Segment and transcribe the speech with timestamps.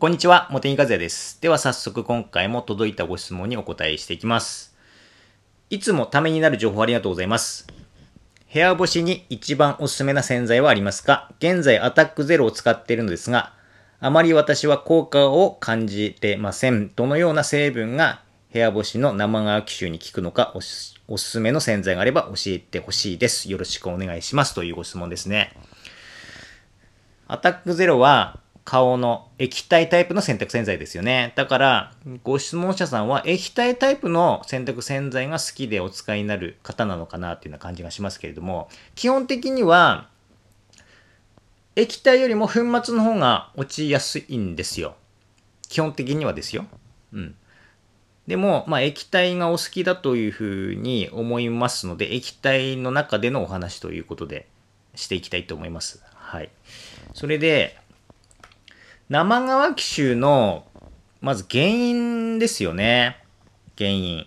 [0.00, 1.40] こんにちは、茂木和也です。
[1.40, 4.76] では早速今回も届いたご質問にお答えしていきます。
[5.70, 7.66] いつもためになる情報ありがとうございます。
[8.54, 11.32] 部屋干しに一番おすすめな洗剤はありますか？
[11.40, 13.54] 現在アタックゼロを使っているのですが、
[13.98, 16.92] あまり私は効果を感じてません。
[16.94, 18.22] どのような成分が
[18.52, 23.50] 部屋干しの生乾き臭に効くのかおすおすすめの洗剤があれば教えてほしいです。
[23.50, 24.54] よろしくお願いします。
[24.54, 25.56] というご質問ですね。
[27.26, 28.38] アタックゼロは
[28.68, 31.32] 顔の液体タイプの洗濯洗剤ですよね。
[31.36, 40.10] だから、ご質問者さんは液体タイプの洗濯洗剤が好きでお使いになる方なのかなっていうような感じがしますけれども、基本的には、
[41.76, 42.52] 液体よりも粉
[42.84, 44.96] 末の方が落ちやすいんですよ。
[45.70, 46.66] 基本的にはですよ。
[47.14, 47.34] うん。
[48.26, 54.46] でも、まあ、液体がお好きだというふうに思いますので、液体の中でのお話ということで
[54.94, 56.02] していきたいと思います。
[56.12, 56.50] はい。
[57.14, 57.78] それで、
[59.08, 60.66] 生乾き臭の、
[61.22, 63.16] まず原因ですよね。
[63.78, 64.26] 原因。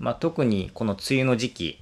[0.00, 1.78] まあ、特にこの梅雨の時期、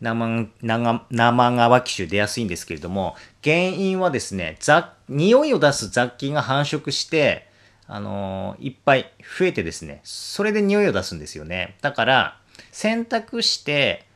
[0.00, 7.48] 生生生乾き臭出やすいんですけれども、原因はですね、雑匂いを出す雑菌が繁殖して、
[7.88, 11.78] あのーいっぱい増えてですね、それで匂いを出すんですよね。
[11.82, 12.40] だから、
[12.70, 14.06] 洗濯して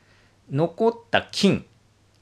[0.49, 1.65] 残った菌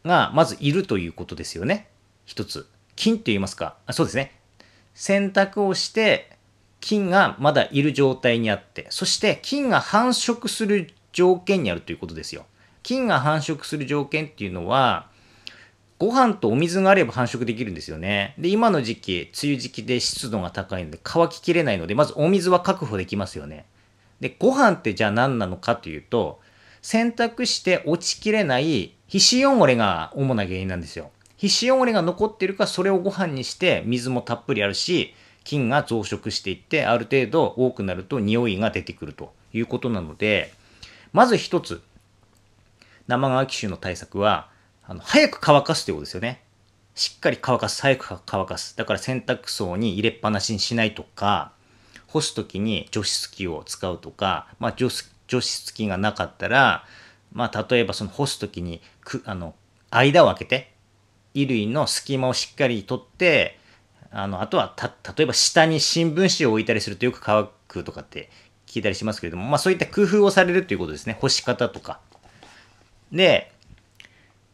[0.03, 1.87] がまずいるということですよね。
[2.25, 2.67] 一つ。
[2.95, 3.77] 菌って言いますか？
[3.85, 4.38] あそうですね。
[4.99, 6.29] 洗濯をして
[6.81, 12.45] 菌がまだいる状態にあって、そして菌が繁殖する条件にあるということですよ。
[12.83, 15.07] 菌が繁殖する条件っていうのは、
[15.99, 18.35] ご飯とお水があれば繁殖できるんですよね。
[18.37, 23.65] で、今の時期、梅雨時期で湿度が高いので乾ききれないので、まずお水は確保できますよね。
[24.19, 26.41] で、ご飯ってじゃあ何なのかというと、
[26.81, 31.11] 洗濯して落ちきれない皮脂汚れが主な原因なんですよ。
[31.39, 35.15] 皮脂汚れが残ってるかそれをご飯にして水もたっぷりあるし、
[35.45, 40.51] 菌が増殖していってある程度多くなると匂いが出てくるということなので、
[41.13, 41.81] まず一つ、
[43.07, 44.49] 生乾き臭の対策は、
[44.83, 46.43] あの早く乾かすということですよね。
[46.93, 48.75] しっかり乾かす、早く乾かす。
[48.75, 51.53] だから洗濯槽に入れっぱなしにしないとか、
[52.07, 56.83] 干すときに除湿機を使うとか、まあ除湿除湿機がなかったら、
[57.31, 59.55] まあ例えばその干すときにく、あの、
[59.89, 60.73] 間を空けて、
[61.45, 63.57] 衣類の隙間をしっかり取って、
[64.11, 68.29] あの、あとはた、例えば下に新聞紙を置いたりするとよく乾くとかって
[68.65, 71.17] 聞いたりしますけれども、まあそういった工夫をされるということですね。
[71.19, 71.99] 干し方とか。
[73.11, 73.51] で、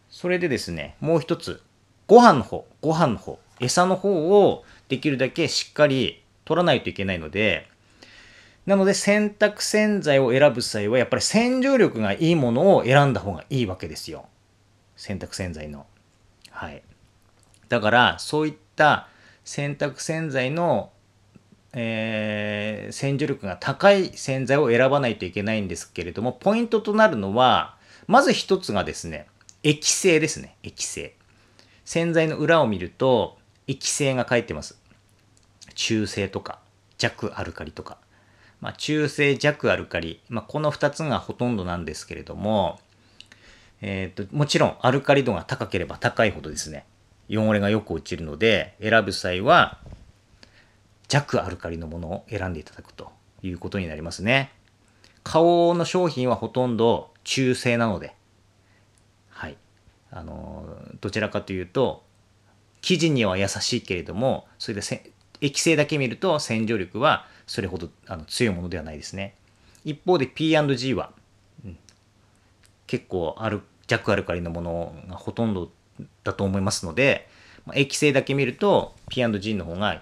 [0.09, 1.62] それでですね、もう一つ、
[2.07, 7.67] ご飯の方、ご飯の方、餌の方をできるだけしっかり取らないといけないので、
[8.66, 14.25] なので洗濯洗剤を選ぶ際はやっぱり洗浄力がいいものを選んだ方がいいわけですよ。
[14.96, 15.85] 洗濯洗剤の。
[16.56, 16.82] はい。
[17.68, 19.10] だから、そういった
[19.44, 20.92] 洗濯洗剤の、
[21.74, 27.76] えー洗浄力が高い洗剤を選ばないといけないんですけれども、ポイントとなるのは、
[28.08, 29.28] まず一つがですね、
[29.64, 31.16] 液性ですね、液性。
[31.84, 34.80] 洗剤の裏を見ると、液性が書いてます。
[35.74, 36.60] 中性とか、
[36.98, 37.98] 弱アルカリとか。
[38.62, 42.80] まあ、中性弱アルカリ、まあ、この2つがほとんどなんですけれども、
[43.88, 46.85] えー、ともちろんアルカリ度が高ければ高いほどですね
[47.29, 49.78] 汚れがよく落ちるので選ぶ際は
[51.07, 53.12] 弱アルカリのものを選んでいただくと
[53.44, 54.51] いうことになりますね。
[55.23, 58.16] 顔の商品はほとんど中性なので
[59.29, 59.57] はい。
[60.09, 60.66] あの
[61.00, 62.03] どちらかというと
[62.81, 69.35] 生地には優しいけれどもそれで液性だけ見ると洗浄力はそれほどあの強いものではないですね。
[69.84, 71.12] 一方で P&G は
[71.63, 71.78] うん。
[72.88, 73.35] 結構
[73.88, 75.72] 弱アルカリのものがほとんど
[76.23, 77.28] だと思いますので、
[77.66, 80.01] まあ液性だけ見ると P&G の方が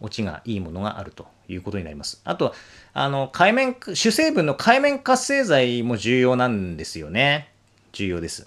[0.00, 2.20] 落ちがいいものがあるということになります。
[2.24, 2.54] あと、
[2.92, 7.52] あの、海面、主成分の海面活性剤も重要なんですよね。
[7.92, 8.46] 重要です。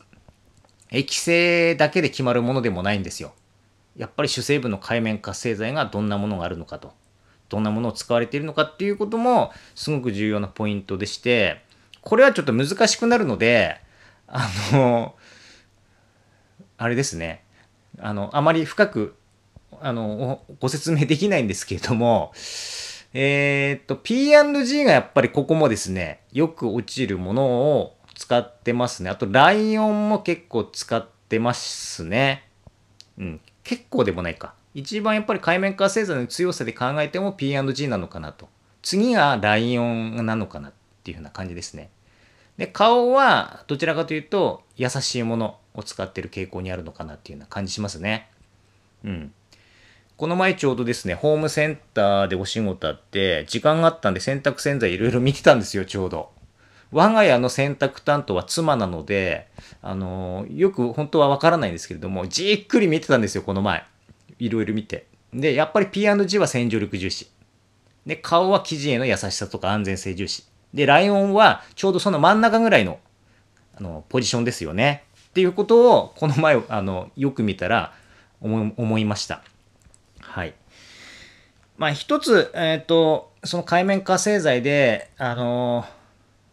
[0.91, 3.33] 液性だけで決まるものでもないんですよ。
[3.95, 6.93] やっぱり主成分の海面活性剤がどんなものがあるのかと。
[7.47, 11.61] どんなものを使われているのかっていうこともすごく重要なポイントでして、
[12.01, 13.79] これはちょっと難しくなるので、
[14.27, 15.15] あの、
[16.77, 17.43] あれですね。
[17.99, 19.15] あの、あまり深く、
[19.81, 22.33] あの、ご説明できないんですけれども、
[23.13, 27.45] えーっと、P&G がやっぱりここもですね、よく落ちるもの
[27.77, 29.09] を使ってますね。
[29.09, 32.49] あと、ライオンも結構使ってますね。
[33.17, 33.41] うん。
[33.63, 34.53] 結構でもないか。
[34.73, 38.49] 一番やっぱり海面活性剤の強さで考えても P&G なのかなと。
[38.81, 40.73] 次がライオンなのかなっ
[41.03, 41.89] ていうふうな感じですね。
[42.57, 48.29] で、顔はどちらかというと優しいものを使ってる傾向にあるのかなっていうような感じしますね。
[49.03, 49.33] うん。
[50.17, 56.31] この前ちょうどですね、ホームセンターでお仕事あって、時間があったんで洗濯洗剤いろいろ見てたんですよ、ちょうど。
[56.91, 59.49] 我が家の洗濯担当は妻なので、
[59.81, 63.83] あのー、よく本当はわからないんですけれども、じっくり見てたんですよ、この前。
[64.39, 65.07] いろいろ見て。
[65.33, 67.29] で、やっぱり P&G は洗浄力重視。
[68.05, 70.45] で、顔は生地への優しさとか安全性重視。
[70.75, 72.99] で、ライオンはちょうどその真ん中ぐらいの、
[73.75, 75.05] あの、ポジションですよね。
[75.29, 77.93] っていうことを、この前、あの、よく見たら
[78.41, 79.41] 思、思いました。
[80.21, 80.53] はい。
[81.77, 85.85] まあ、一つ、えっ、ー、と、その海面活性剤で、あの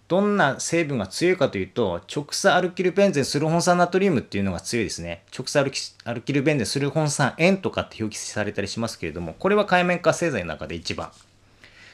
[0.08, 5.24] どんな成分が強いかというと、直鎖アルキルベンゼンスルホン酸ナトリウムっていうのが強いですね。
[5.34, 5.72] 直鎖
[6.04, 11.10] アルキルベンゼンスルホン酸塩とかって表記されたりしますけれども、これは海面活性剤の中で一番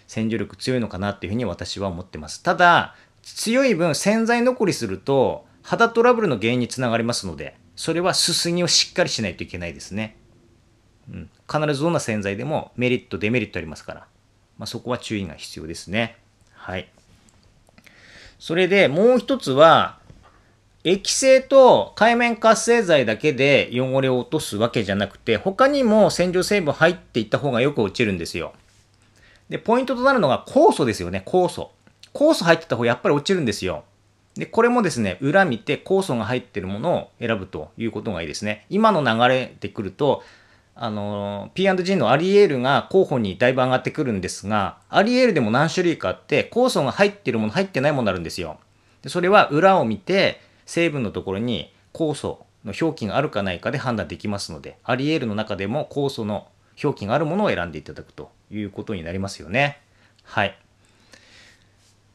[0.09, 2.43] 洗浄力強いのかなっていうふうに私は思ってます。
[2.43, 10.17] ただ、強い分洗剤残りすると肌トラブルの原因につながりますので、それはすすぎをしっかりしないといけないですね。
[11.11, 14.07] うん、必ずどんな洗剤でもメリット、デメリットありますから、
[14.59, 16.17] まあ、そこは注意が必要ですね。
[16.55, 16.89] はい。
[18.39, 19.99] それでもう一つは、
[20.85, 28.55] 液性と海面活性剤だけで汚れを落とすわけじゃなくて、他にも洗浄成分入っていった方がよく落ちるんですよ。
[29.49, 31.71] で、ポイントとなるのが酵素ですよね、酵素。
[32.15, 33.85] 酵素入ってた方やっぱり落ちるんですよ。
[34.35, 38.67] で、これもですね、裏見て酵素が入ってるものを選ぶということがいいですね。
[38.71, 40.23] 今の流れでくると、
[40.75, 48.59] あの、P&G のアリエールが候補にだいぶ上がってくるんですが、アリエールでも何種類かあって、酵素が入ってるもの、入ってないものあるんですよ。
[49.03, 56.47] でそれは裏を見て、成分のところに酵素の表記があるかないかで判断できますので、アリエールの中でも酵素の
[56.83, 59.81] 表記があるものを選んでいただくということになりますよね。
[60.25, 60.59] はい。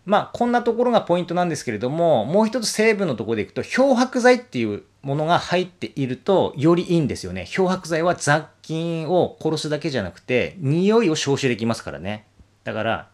[0.05, 7.45] まあ、こんなところがポイントなんですけれども、もう一つ成分のところでいくと、漂白剤っていうものが入っていると、よりいいんですよね。
[7.45, 12.25] 漂白剤は雑菌を殺すだけじゃなくて、匂いを消臭できますからね。
[12.65, 13.09] だから、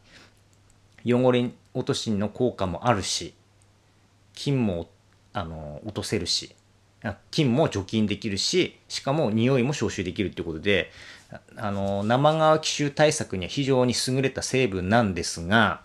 [1.05, 3.35] 汚れ落としの効果もあるし、
[4.33, 4.89] 菌も
[5.33, 6.55] あの落とせるし、
[7.31, 10.91] 菌も除菌できるし、しかも匂いも消臭できるっていうことで、
[11.55, 15.81] あの生乾き臭対策には非常に優れた成分なんですが、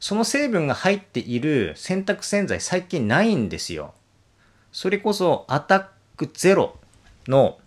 [0.00, 3.94] その成分が入っている洗濯洗剤最近ないんですよ。
[4.72, 6.78] それこそアタックゼロ
[7.26, 7.58] の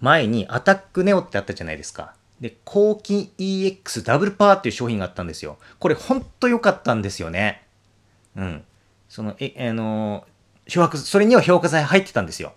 [0.00, 2.14] 前にアタックネオってあったじゃないですか。
[2.40, 5.58] で、抗菌 EX ダブルパワーっていう商品があったんですよ。
[5.78, 7.62] これほんと良かったんですよね。
[8.36, 8.64] うん。
[9.08, 10.26] その、え、あの、
[10.66, 12.52] 漂白、それには漂白剤入ってたんですよ。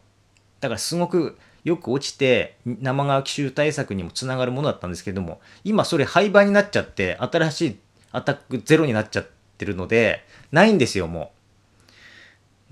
[0.59, 7.79] だからすごくよく落ちて生乾き臭対策にもつながるものだったんですけども、今それ廃盤になっちゃって新しい
[8.11, 9.27] アタックゼロになっちゃっ
[9.57, 11.31] てるので、ないんですよ、も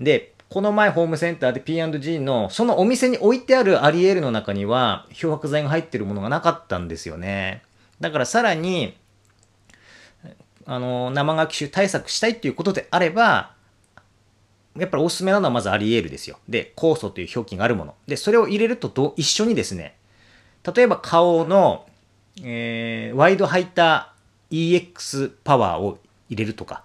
[0.00, 0.04] う。
[0.04, 7.62] で、この前ホームセンターで P&G のそのお店に置いてあるアリエールの中には漂白剤が入ってるものがなかったんですよね。
[8.00, 8.96] だからさらに、
[10.64, 13.52] あの、生乾き臭対策したいっていうことであれば、
[14.78, 16.38] やっぱりおすすめなのはまずアリエールですよ。
[16.48, 17.94] で、酵素という表記があるもの。
[18.06, 19.96] で、それを入れるとど一緒にですね、
[20.74, 21.86] 例えば顔の、
[22.42, 25.98] えー、ワイドハイター EX パワーを
[26.28, 26.84] 入れるとか、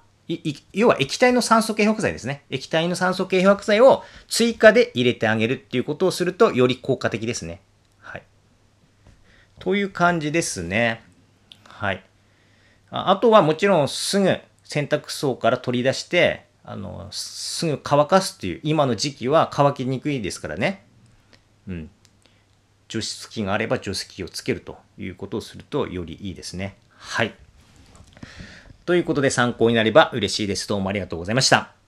[0.71, 2.43] 要は液体の酸素系漂白剤ですね。
[2.49, 7.59] 液体の酸素系漂白剤を追加で入れてあげるっていうことをするとより効果的ですね。
[7.99, 8.23] はい。
[9.59, 11.03] という感じですね。
[11.67, 12.03] はい。
[12.89, 20.85] あとはもちろんすぐ洗濯槽から取り出して、あの、すぐ乾かすっていう、今の時期は乾きにくいですからね。
[21.67, 21.89] うん。
[22.87, 26.77] 除湿機があれば除湿機をつけるということをするとよりいいですね。
[26.97, 27.33] はい。
[28.85, 30.67] ということで参考になれば嬉しいです。
[30.67, 31.82] どうもありがとうございました。